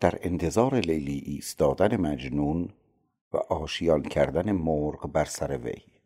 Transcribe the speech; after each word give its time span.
در 0.00 0.18
انتظار 0.22 0.74
لیلی 0.74 1.22
ایستادن 1.26 1.96
مجنون 1.96 2.68
و 3.32 3.36
آشیان 3.36 4.02
کردن 4.02 4.52
مرغ 4.52 5.12
بر 5.12 5.24
سر 5.24 5.58
وی. 5.58 5.99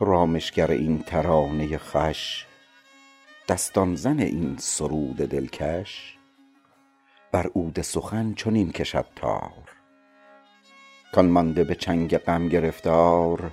رامشگر 0.00 0.70
این 0.70 1.02
ترانه 1.02 1.78
خوش 1.78 2.46
دستان 3.48 3.94
زن 3.94 4.20
این 4.20 4.56
سرود 4.58 5.16
دلکش 5.16 6.16
بر 7.32 7.46
عود 7.46 7.80
سخن 7.80 8.34
چنین 8.34 8.72
کشد 8.72 9.06
تار. 9.16 9.70
کان 11.12 11.26
مانده 11.26 11.64
به 11.64 11.74
چنگ 11.74 12.18
غم 12.18 12.48
گرفتار 12.48 13.50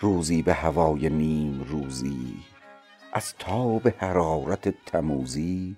روزی 0.00 0.42
به 0.42 0.54
هوای 0.54 1.08
نیمروزی 1.08 2.36
از 3.12 3.34
تاب 3.38 3.88
حرارت 3.88 4.84
تموزی. 4.84 5.76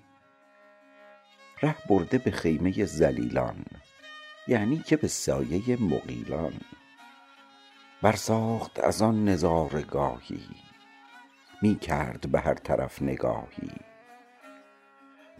ره 1.61 1.75
برده 1.89 2.17
به 2.17 2.31
خیمه 2.31 2.85
ذلیلان 2.85 3.65
یعنی 4.47 4.77
که 4.77 4.97
به 4.97 5.07
سایه 5.07 5.77
مغیلان. 5.81 6.53
برساخت 8.01 8.79
از 8.79 9.01
آن 9.01 9.29
نظاره 9.29 9.81
گاهی 9.81 10.47
می 11.61 11.75
کرد 11.75 12.31
به 12.31 12.39
هر 12.39 12.53
طرف 12.53 13.01
نگاهی. 13.01 13.71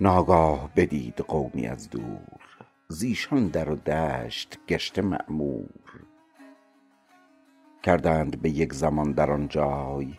ناگاه 0.02 0.70
بدید 0.76 1.18
قومی 1.18 1.68
از 1.68 1.90
دور 1.90 2.58
زیشان 2.88 3.48
در 3.48 3.70
و 3.70 3.76
دشت 3.76 4.60
گشته 4.68 5.02
معمور. 5.02 6.06
کردند 7.84 8.42
به 8.42 8.50
یک 8.50 8.74
زمان 8.74 9.12
در 9.12 9.32
آن 9.32 9.48
جای 9.48 10.14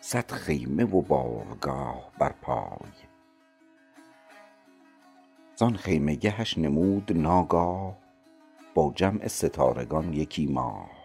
صد 0.00 0.30
خیمه 0.30 0.84
و 0.84 1.02
بارگاه 1.02 2.12
بر 2.18 2.32
پای. 2.42 2.90
زان 5.56 5.76
خیمه 5.76 6.14
گهش 6.14 6.58
نمود 6.58 7.12
ناگاه 7.12 7.96
با 8.74 8.92
جمع 8.96 9.28
ستارگان 9.28 10.12
یکی 10.12 10.46
ماه. 10.46 10.95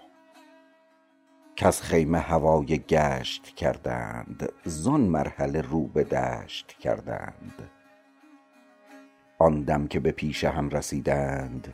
کز 1.56 1.82
خیمه 1.82 2.20
هوای 2.20 2.78
گشت 2.78 3.56
کردند 3.56 4.52
زان 4.66 5.02
مرحله 5.02 5.62
رو 5.62 5.88
به 5.88 6.04
دشت 6.04 6.68
کردند. 6.80 7.70
آن 9.40 9.62
دم 9.62 9.88
که 9.88 10.00
به 10.00 10.12
پیش 10.12 10.44
هم 10.44 10.70
رسیدند 10.70 11.74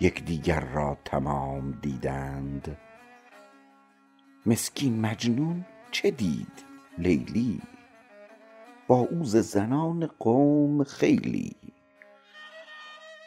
یکدیگر 0.00 0.60
را 0.60 0.98
تمام 1.04 1.78
دیدند. 1.82 2.76
مسکین 4.46 5.00
مجنون 5.00 5.64
چه 5.90 6.10
دید 6.10 6.64
لیلی؟ 6.98 7.62
با 8.86 8.96
او 8.96 9.24
زنان 9.24 10.06
قوم 10.18 10.84
خیلی. 10.84 11.56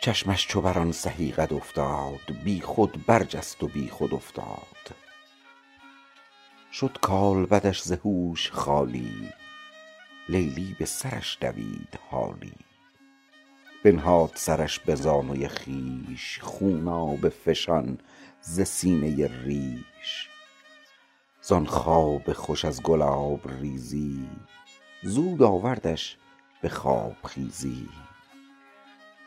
چشمش 0.01 0.47
چو 0.47 0.61
بر 0.61 0.79
آن 0.79 0.91
قد 1.31 1.53
افتاد 1.53 2.43
بی 2.43 2.61
خود 2.61 3.05
برجست 3.05 3.63
و 3.63 3.67
بی 3.67 3.89
خود 3.89 4.13
افتاد. 4.13 5.04
شد 6.79 6.97
کالبدش 7.01 7.81
ز 7.81 7.91
هوش 7.91 8.51
خالی 8.51 9.29
لیلی 10.29 10.75
به 10.79 10.85
سرش 10.85 11.37
دوید 11.41 11.99
حالی. 12.09 12.53
بنهاد 13.83 14.31
سرش 14.33 14.79
به 14.79 14.95
زانوی 14.95 15.47
خویش 15.47 16.39
خونابه 16.41 17.29
فشان 17.29 17.97
ز 18.41 18.61
سینه 18.61 19.27
ریش. 19.43 20.29
زان 21.41 21.65
خواب 21.65 22.33
خوش 22.33 22.65
از 22.65 22.83
گلاب 22.83 23.39
ریزی 23.61 24.29
زود 25.03 25.43
آوردش 25.43 26.17
به 26.61 26.69
خواب 26.69 27.15
خیزی. 27.25 27.89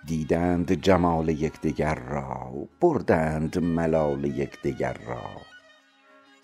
دیدند 0.05 0.73
جمال 0.73 1.29
یکدگر 1.29 1.95
را 1.95 2.53
بردند 2.81 3.59
ملال 3.59 4.25
یکدگر 4.25 4.93
را. 5.07 5.58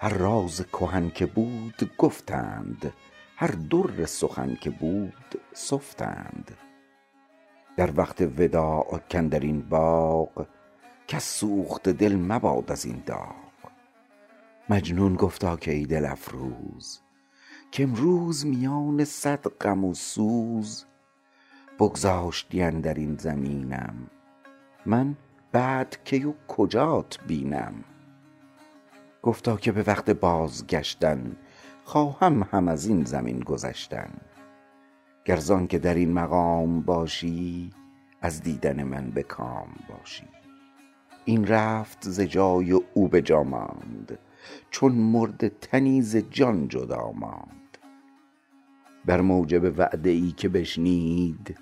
هر 0.04 0.14
راز 0.14 0.66
کهن 0.72 1.10
که 1.10 1.26
بود 1.26 1.90
گفتند 1.98 2.92
هر 3.36 3.46
در 3.46 4.06
سخن 4.06 4.54
که 4.54 4.70
بود 4.70 5.40
سفتند. 5.52 6.56
در 7.76 7.90
وقت 7.96 8.20
وداع 8.20 9.00
کاندرین 9.12 9.60
باغ 9.60 10.46
کس 11.08 11.24
سوخته 11.38 11.92
دل 11.92 12.16
مباد 12.16 12.72
از 12.72 12.84
این 12.84 13.02
داغ. 13.06 13.34
مجنون 14.70 15.16
گفتا 15.16 15.56
کای 15.56 15.86
دل 15.86 16.04
افروز 16.04 17.00
کامروز 17.76 18.46
میان 18.46 19.04
صد 19.04 19.48
غم 19.48 19.84
و 19.84 19.94
سوز. 19.94 20.84
بگذاشتی 21.78 22.62
اندرین 22.62 23.16
زمینم 23.16 24.10
من 24.86 25.16
بعد 25.52 25.96
کی 26.04 26.24
و 26.24 26.32
کجات 26.48 27.18
بینم؟ 27.26 27.84
گفتا 29.24 29.56
که 29.56 29.72
به 29.72 29.84
وقت 29.86 30.10
بازگشتن 30.10 31.36
خواهم 31.84 32.48
هم 32.52 32.68
ازین 32.68 33.04
زمین 33.04 33.40
گذشتن. 33.40 34.10
گر 35.24 35.36
زانکه 35.36 35.78
درین 35.78 36.12
مقام 36.12 36.80
باشی 36.80 37.70
از 38.20 38.42
دیدن 38.42 38.82
من 38.82 39.10
به 39.10 39.22
کام 39.22 39.68
باشی. 39.88 40.28
این 41.24 41.46
رفت 41.46 42.08
ز 42.08 42.20
جای 42.20 42.72
او 42.72 43.08
به 43.08 43.22
جا 43.22 43.42
ماند 43.42 44.18
چون 44.70 44.92
مرده 44.92 45.48
تنی 45.48 46.02
ز 46.02 46.16
جان 46.16 46.68
جدا 46.68 47.12
ماند. 47.12 47.78
بر 49.04 49.20
موجب 49.20 49.78
وعده 49.78 50.10
ای 50.10 50.32
که 50.32 50.48
بشنید 50.48 51.58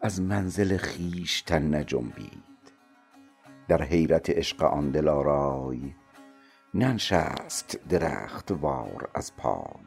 از 0.00 0.20
منزل 0.20 0.76
خویشتن 0.76 1.74
نجنبید. 1.74 2.72
در 3.68 3.82
حیرت 3.82 4.30
عشق 4.30 4.62
آن 4.62 4.90
دلارای 4.90 5.80
ننشست 6.74 7.78
درخت 7.88 8.50
وار 8.50 9.10
از 9.14 9.36
پای. 9.36 9.86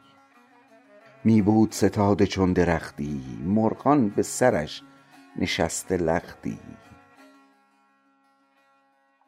می 1.24 1.42
بود 1.42 1.72
ستاده 1.72 2.26
چون 2.26 2.52
درختی 2.52 3.38
مرغان 3.44 4.08
به 4.08 4.22
سرش 4.22 4.82
نشسته 5.36 5.96
لختی. 5.96 6.58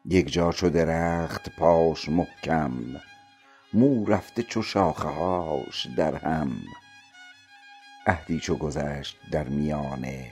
یک 0.05 0.33
جا 0.33 0.51
چو 0.51 0.69
درخت 0.69 1.55
پاش 1.55 2.09
محکم 2.09 2.73
مو 3.73 4.05
رفته 4.05 4.43
چو 4.43 4.61
شاخه 4.61 5.09
هاش 5.09 5.87
در 5.97 6.15
هم. 6.15 6.51
عهدی 8.07 8.39
چو 8.39 8.55
گذشت 8.55 9.17
در 9.31 9.49
میانه 9.49 10.31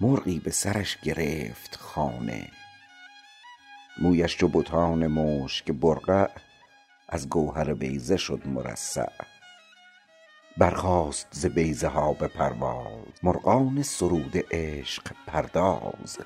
مرغی 0.00 0.38
به 0.38 0.50
سرش 0.50 0.96
گرفت 0.96 1.76
خانه. 1.76 2.48
مویش 3.98 4.36
چو 4.36 4.48
بتان 4.48 5.06
مشک 5.06 5.70
برقع 5.70 6.28
از 7.08 7.28
گوهر 7.28 7.74
بیضه 7.74 8.16
شد 8.16 8.46
مرصع. 8.46 9.12
برخاست 10.58 11.28
ز 11.30 11.46
بیضه 11.46 11.88
ها 11.88 12.12
به 12.12 12.28
پرواز 12.28 13.06
مرغان 13.22 13.82
سرود 13.82 14.44
عشق 14.50 15.12
پرداز. 15.26 16.18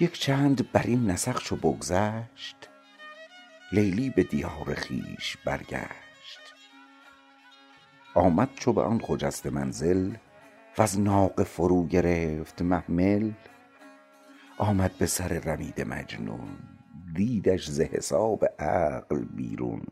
یک 0.00 0.18
چند 0.18 0.72
برین 0.72 1.10
نسق 1.10 1.38
چو 1.38 1.56
بگذشت 1.56 2.56
لیلی 3.72 4.10
به 4.10 4.22
دیار 4.22 4.74
خویش 4.74 5.36
برگشت. 5.44 6.54
آمد 8.14 8.48
چو 8.54 8.72
به 8.72 8.82
آن 8.82 9.00
خجسته 9.00 9.50
منزل 9.50 10.14
وز 10.78 10.98
ناقه 10.98 11.44
فرو 11.44 11.86
گرفت 11.86 12.62
محمل. 12.62 13.30
آمد 14.58 14.98
به 14.98 15.06
سر 15.06 15.28
رمیده 15.28 15.84
مجنون 15.84 16.58
دیدش 17.14 17.70
ز 17.70 17.80
حساب 17.80 18.44
عقل 18.58 19.24
بیرون. 19.24 19.86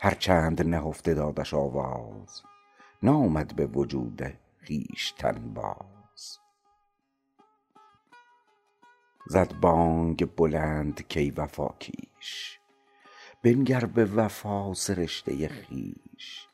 هر 0.00 0.14
چند 0.14 0.62
نهفته 0.62 1.14
دادش 1.14 1.54
آواز 1.54 2.42
نامد 3.02 3.56
به 3.56 3.66
وجود 3.66 4.22
خویشتن 4.66 5.54
باز. 5.54 6.38
زد 9.26 9.52
بانگ 9.60 10.34
بلند 10.36 11.12
کای 11.14 11.30
وفاکیش 11.30 12.58
بنگر 13.42 13.84
به 13.84 14.04
وفا 14.04 14.74
سرشته 14.74 15.48
خویش. 15.48 16.48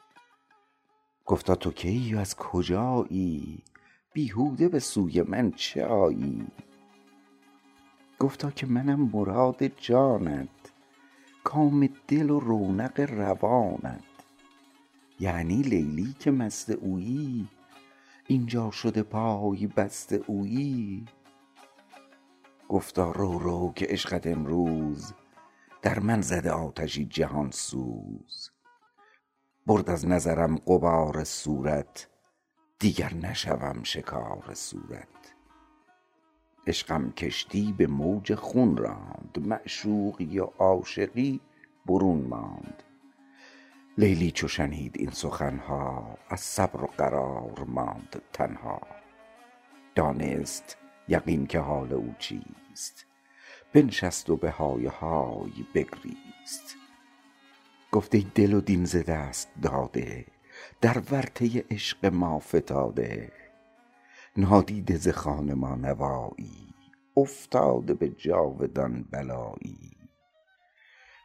گفتا 1.27 1.55
تو 1.55 1.73
کیی 1.73 2.15
و 2.15 2.19
از 2.19 2.37
کجایی؟ 2.37 3.65
بیهوده 4.13 4.69
به 4.69 4.79
سوی 4.79 5.23
من 5.23 5.51
چه 5.51 5.85
آیی؟ 5.85 6.47
گفتا 8.19 8.51
که 8.51 8.67
منم 8.67 9.11
مراد 9.13 9.67
جانت 9.67 10.49
کام 11.45 11.89
دل 12.09 12.31
و 12.31 12.41
رونق 12.41 13.01
روانت. 13.01 14.05
یعنی 15.21 15.63
لیلی 15.63 16.15
که 16.19 16.31
مست 16.31 16.71
اویی 16.71 17.49
اینجا 18.27 18.71
شده 18.71 19.03
پای 19.03 19.67
بست 19.67 20.13
اویی. 20.13 21.05
گفتا 22.69 23.11
رو 23.11 23.39
رو 23.39 23.73
که 23.77 23.87
عشقت 23.87 24.27
امروز 24.27 25.13
در 25.83 25.99
من 25.99 26.21
زده 26.21 26.51
آتشی 26.51 27.05
جهان 27.05 27.51
سوز. 27.51 28.51
برد 29.67 29.91
از 29.91 30.07
نظرم 30.07 30.57
غبار 30.57 31.25
صورت 31.25 32.09
دیگر 32.83 33.15
نشوم 33.15 33.83
شکار 33.83 34.55
صورت. 34.55 35.35
عشقم 36.67 37.13
کشتی 37.13 37.75
به 37.79 37.87
موج 37.87 38.35
خون 38.35 38.77
راند 38.77 39.39
معشوقی 39.47 40.39
و 40.39 40.45
عاشقی 40.45 41.41
برون 41.87 42.21
ماند. 42.21 42.83
لیلی 43.99 44.31
چو 44.31 44.49
شنید 44.49 44.97
این 44.99 45.11
سخن 45.11 45.59
ها 45.59 46.19
از 46.29 46.41
صبر 46.41 46.85
و 46.85 46.87
قرار 46.87 47.65
ماند 47.69 48.23
تنها. 48.33 48.81
دانست 49.95 50.77
یقین 51.09 51.47
که 51.47 51.59
حال 51.59 51.93
او 51.93 52.15
چیست 52.19 53.07
بنشست 53.73 54.31
و 54.31 54.37
به 54.37 54.51
های 54.51 54.87
های 54.87 55.67
بگریست. 55.75 56.77
گفت 57.93 58.15
ای 58.15 58.27
دل 58.35 58.55
و 58.55 58.61
دین 58.61 58.85
ز 58.85 58.97
دست 58.97 59.49
داده 59.63 60.32
در 60.81 60.99
ورطه 60.99 61.65
عشق 61.71 62.07
ما 62.07 62.39
فتاده. 62.39 63.33
نادیده 64.37 64.97
ز 64.97 65.09
خوان 65.09 65.55
ما 65.55 65.75
نوایی 65.75 66.75
افتاده 67.17 67.95
به 67.95 68.09
جاودان 68.09 69.03
بلایی. 69.03 69.97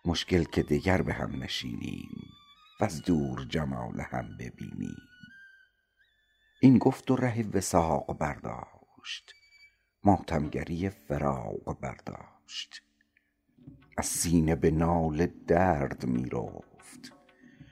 مشکل 0.06 0.44
که 0.44 0.64
دگر 0.64 1.02
به 1.02 1.14
هم 1.14 1.44
نشینیم 1.44 2.10
وز 2.82 3.02
دور 3.02 3.46
جمال 3.50 4.00
هم 4.00 4.38
ببینیم. 4.40 4.98
این 6.62 6.78
گفت 6.78 7.12
و 7.12 7.16
ره 7.16 7.50
وثاق 7.54 8.18
برداشت 8.18 9.34
ماتمگری 10.04 10.90
فراق 10.90 11.80
برداشت. 11.80 12.84
از 13.98 14.06
سینه 14.06 14.56
به 14.56 14.72
ناله 14.72 15.34
درد 15.48 16.06
می 16.06 16.30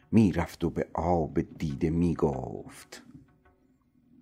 رفت 0.06 0.13
می 0.13 0.31
رفت 0.31 0.63
و 0.63 0.69
به 0.69 0.88
آب 0.94 1.42
دیده 1.42 1.90
می 1.90 2.16
گفت 2.16 3.04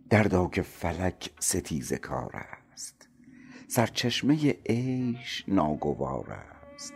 دردا 0.10 0.48
که 0.48 0.62
فلک 0.62 1.30
ستیزه 1.40 1.98
کار 1.98 2.32
است. 2.72 3.08
سرچشمه 3.68 4.58
عیش 4.66 5.46
ناگوار 5.48 6.32
است. 6.76 6.94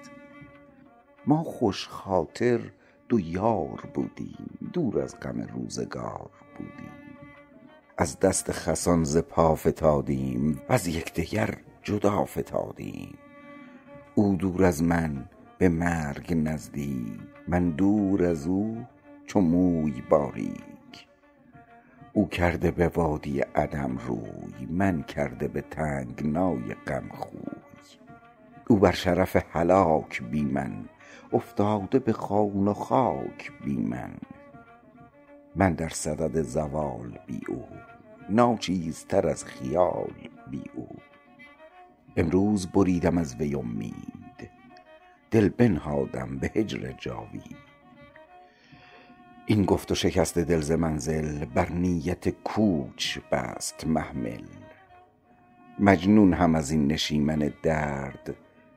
ما 1.27 1.43
خوش 1.43 1.87
خاطر 1.87 2.71
دو 3.09 3.19
یار 3.19 3.89
بودیم 3.93 4.69
دور 4.73 5.01
از 5.01 5.19
غم 5.19 5.41
روزگار 5.41 6.31
بودیم. 6.57 6.91
از 7.97 8.19
دست 8.19 8.51
خسان 8.51 9.03
ز 9.03 9.17
پا 9.17 9.55
فتادیم 9.55 10.61
وز 10.69 10.87
یکدگر 10.87 11.57
جدا 11.83 12.25
فتادیم. 12.25 13.17
او 14.15 14.35
دور 14.35 14.63
از 14.63 14.83
من 14.83 15.29
به 15.57 15.69
مرگ 15.69 16.33
نزدیک 16.33 17.19
من 17.47 17.69
دور 17.69 18.25
از 18.25 18.47
او 18.47 18.85
چو 19.25 19.41
موی 19.41 20.01
باریک. 20.09 21.07
او 22.13 22.27
کرده 22.27 22.71
به 22.71 22.87
وادی 22.87 23.39
عدم 23.39 23.97
روی 23.97 24.65
من 24.69 25.03
کرده 25.03 25.47
به 25.47 25.61
تنگنای 25.61 26.73
غم 26.87 27.09
خوی. 27.09 27.39
او 28.67 28.77
بر 28.77 28.91
شرف 28.91 29.45
هلاک 29.51 30.23
بی 30.23 30.43
من 30.43 30.85
افتاده 31.33 31.99
به 31.99 32.13
خون 32.13 32.67
و 32.67 32.73
خاک 32.73 33.51
بی 33.65 33.77
من. 33.77 34.11
من 35.55 35.73
در 35.73 35.89
صدد 35.89 36.41
زوال 36.41 37.19
بی 37.27 37.41
او 37.47 37.65
ناچیزتر 38.29 39.27
از 39.27 39.45
خیال 39.45 40.13
بی 40.51 40.63
او. 40.75 40.87
امروز 42.17 42.67
بریدم 42.67 43.17
از 43.17 43.35
وی 43.35 43.55
امید 43.55 44.16
دل 45.31 45.49
بنهادم 45.49 46.37
به 46.37 46.51
هجر 46.55 46.93
جاوید. 46.97 47.57
این 49.45 49.65
گفت 49.65 49.91
و 49.91 49.95
شکسته 49.95 50.43
دل 50.43 50.61
ز 50.61 50.71
منزل 50.71 51.45
بر 51.45 51.69
نیت 51.69 52.29
کوچ 52.29 53.17
بست 53.31 53.87
محمل. 53.87 54.43
مجنون 55.79 56.33
هم 56.33 56.55
از 56.55 56.71
این 56.71 56.87
نشیمن 56.87 57.53
درد 57.63 58.35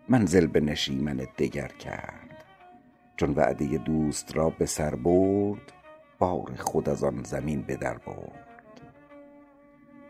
منزل 0.08 0.47
به 0.47 0.61
نشیمن 0.61 1.17
دگر 1.38 1.69
کرد. 1.69 2.44
چون 3.17 3.31
وعده 3.31 3.79
دوست 3.79 4.37
را 4.37 4.50
به 4.50 4.67
سر 4.67 4.94
برد 4.94 5.73
بار 6.19 6.56
خود 6.58 6.88
از 6.88 7.05
آن 7.05 7.23
زمین 7.23 7.62
به 7.62 7.76
در 7.76 7.99
برد. 7.99 8.81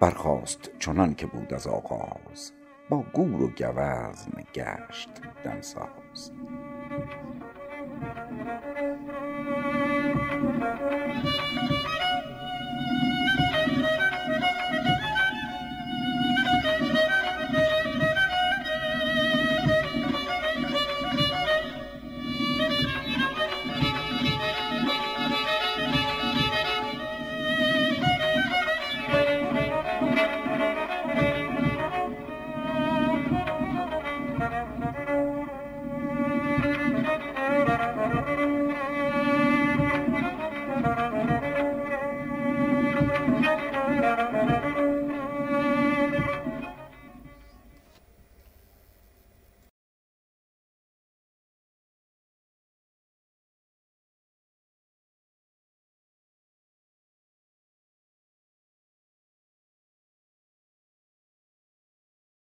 برخاست 0.01 0.71
چنان 0.79 1.15
که 1.15 1.27
بود 1.27 1.55
از 1.55 1.67
آغاز 1.67 2.53
با 2.91 3.05
گور 3.13 3.43
و 3.43 3.49
گوزن 3.49 4.45
گشت 4.55 5.11
دمساز. 5.45 6.33